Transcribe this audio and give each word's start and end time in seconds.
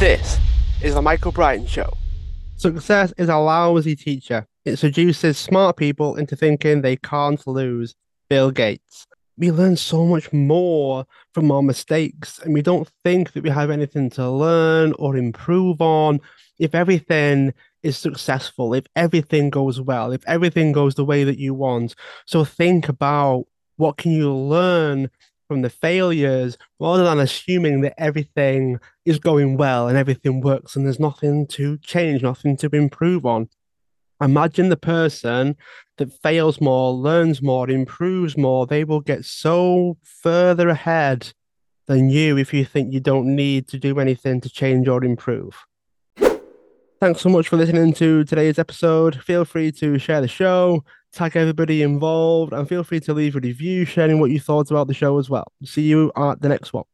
This 0.00 0.38
is 0.82 0.94
the 0.94 1.02
Michael 1.02 1.30
Brian 1.30 1.66
Show. 1.66 1.92
Success 2.56 3.12
is 3.18 3.28
a 3.28 3.36
lousy 3.36 3.94
teacher. 3.94 4.46
It 4.64 4.76
seduces 4.76 5.36
smart 5.36 5.76
people 5.76 6.16
into 6.16 6.36
thinking 6.36 6.80
they 6.80 6.96
can't 6.96 7.46
lose. 7.46 7.94
Bill 8.30 8.50
Gates. 8.50 9.06
We 9.36 9.50
learn 9.50 9.76
so 9.76 10.06
much 10.06 10.32
more 10.32 11.04
from 11.34 11.52
our 11.52 11.60
mistakes, 11.60 12.38
and 12.38 12.54
we 12.54 12.62
don't 12.62 12.88
think 13.04 13.32
that 13.32 13.42
we 13.42 13.50
have 13.50 13.68
anything 13.68 14.08
to 14.12 14.30
learn 14.30 14.94
or 14.98 15.18
improve 15.18 15.82
on. 15.82 16.20
If 16.58 16.74
everything 16.74 17.52
is 17.82 17.98
successful, 17.98 18.72
if 18.72 18.86
everything 18.96 19.50
goes 19.50 19.82
well, 19.82 20.12
if 20.12 20.26
everything 20.26 20.72
goes 20.72 20.94
the 20.94 21.04
way 21.04 21.24
that 21.24 21.36
you 21.36 21.52
want. 21.52 21.94
So 22.24 22.42
think 22.46 22.88
about 22.88 23.44
what 23.76 23.98
can 23.98 24.12
you 24.12 24.32
learn 24.34 25.10
from 25.50 25.62
the 25.62 25.68
failures 25.68 26.56
rather 26.78 27.02
than 27.02 27.18
assuming 27.18 27.80
that 27.80 28.00
everything 28.00 28.78
is 29.04 29.18
going 29.18 29.56
well 29.56 29.88
and 29.88 29.98
everything 29.98 30.40
works 30.40 30.76
and 30.76 30.86
there's 30.86 31.00
nothing 31.00 31.44
to 31.44 31.76
change, 31.78 32.22
nothing 32.22 32.56
to 32.56 32.68
improve 32.72 33.26
on. 33.26 33.48
Imagine 34.20 34.68
the 34.68 34.76
person 34.76 35.56
that 35.98 36.12
fails 36.22 36.60
more, 36.60 36.92
learns 36.92 37.42
more, 37.42 37.68
improves 37.68 38.36
more. 38.36 38.64
They 38.64 38.84
will 38.84 39.00
get 39.00 39.24
so 39.24 39.96
further 40.04 40.68
ahead 40.68 41.32
than 41.88 42.10
you 42.10 42.38
if 42.38 42.54
you 42.54 42.64
think 42.64 42.92
you 42.92 43.00
don't 43.00 43.34
need 43.34 43.66
to 43.70 43.76
do 43.76 43.98
anything 43.98 44.40
to 44.42 44.48
change 44.48 44.86
or 44.86 45.02
improve. 45.02 45.66
Thanks 47.00 47.22
so 47.22 47.30
much 47.30 47.48
for 47.48 47.56
listening 47.56 47.94
to 47.94 48.24
today's 48.24 48.58
episode. 48.58 49.22
Feel 49.22 49.46
free 49.46 49.72
to 49.72 49.98
share 49.98 50.20
the 50.20 50.28
show, 50.28 50.84
tag 51.12 51.34
everybody 51.34 51.82
involved, 51.82 52.52
and 52.52 52.68
feel 52.68 52.84
free 52.84 53.00
to 53.00 53.14
leave 53.14 53.36
a 53.36 53.40
review 53.40 53.86
sharing 53.86 54.20
what 54.20 54.30
you 54.30 54.38
thought 54.38 54.70
about 54.70 54.86
the 54.86 54.92
show 54.94 55.18
as 55.18 55.30
well. 55.30 55.50
See 55.64 55.82
you 55.82 56.12
at 56.14 56.42
the 56.42 56.48
next 56.50 56.74
one. 56.74 56.84